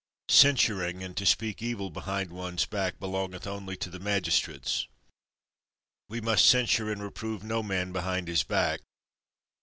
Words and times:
Censuring, 0.31 1.03
and 1.03 1.15
to 1.15 1.27
speak 1.27 1.61
evil 1.61 1.91
behind 1.91 2.31
one's 2.31 2.65
back, 2.65 2.97
belongeth 2.99 3.45
only 3.45 3.77
to 3.77 3.87
the 3.87 3.99
magistrates. 3.99 4.87
We 6.09 6.19
must 6.19 6.47
censure 6.49 6.91
and 6.91 7.03
reprove 7.03 7.43
no 7.43 7.61
man 7.61 7.91
behind 7.91 8.27
his 8.27 8.41
back. 8.41 8.81